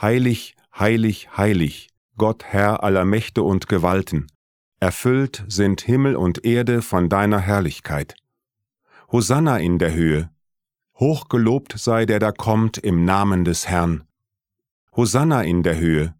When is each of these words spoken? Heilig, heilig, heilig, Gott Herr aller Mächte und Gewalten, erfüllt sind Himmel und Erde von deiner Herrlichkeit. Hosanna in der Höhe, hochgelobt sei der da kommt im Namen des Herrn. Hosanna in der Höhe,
Heilig, 0.00 0.54
heilig, 0.78 1.36
heilig, 1.36 1.88
Gott 2.16 2.44
Herr 2.44 2.84
aller 2.84 3.04
Mächte 3.04 3.42
und 3.42 3.66
Gewalten, 3.66 4.28
erfüllt 4.78 5.44
sind 5.48 5.80
Himmel 5.80 6.14
und 6.14 6.44
Erde 6.44 6.82
von 6.82 7.08
deiner 7.08 7.40
Herrlichkeit. 7.40 8.14
Hosanna 9.10 9.58
in 9.58 9.80
der 9.80 9.94
Höhe, 9.94 10.30
hochgelobt 11.00 11.76
sei 11.76 12.06
der 12.06 12.20
da 12.20 12.30
kommt 12.30 12.78
im 12.78 13.04
Namen 13.04 13.44
des 13.44 13.66
Herrn. 13.66 14.04
Hosanna 14.94 15.42
in 15.42 15.64
der 15.64 15.78
Höhe, 15.78 16.14